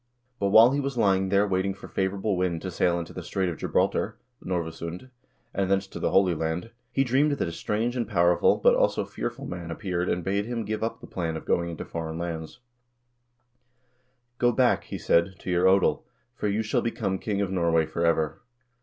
"But 0.39 0.47
while 0.47 0.71
he 0.71 0.79
was 0.79 0.97
lying 0.97 1.29
there 1.29 1.47
waiting 1.47 1.75
for 1.75 1.87
favorable 1.87 2.35
wind 2.35 2.63
to 2.63 2.71
sail 2.71 2.97
into 2.97 3.13
the 3.13 3.21
Strait 3.21 3.49
of 3.49 3.57
Gibraltar 3.57 4.17
(Norvasund), 4.43 5.11
and 5.53 5.69
thence 5.69 5.85
to 5.85 5.99
the 5.99 6.09
Holy 6.09 6.33
Land, 6.33 6.71
he 6.91 7.03
dreamed 7.03 7.33
that 7.33 7.47
a 7.47 7.51
strange 7.51 7.95
and 7.95 8.07
powerful, 8.09 8.57
but 8.57 8.73
also 8.73 9.05
fearful 9.05 9.45
man 9.45 9.69
appeared 9.69 10.09
and 10.09 10.23
bade 10.23 10.47
him 10.47 10.65
give 10.65 10.83
up 10.83 11.01
the 11.01 11.05
plan 11.05 11.37
of 11.37 11.45
going 11.45 11.69
into 11.69 11.85
foreign 11.85 12.17
lands: 12.17 12.61
"Go 14.39 14.51
back," 14.51 14.85
he 14.85 14.97
said, 14.97 15.35
"to 15.37 15.51
your 15.51 15.65
odel, 15.67 16.01
for 16.33 16.47
you 16.47 16.63
shall 16.63 16.81
become 16.81 17.19
king 17.19 17.39
of 17.39 17.51
Norway 17.51 17.85
forever." 17.85 18.41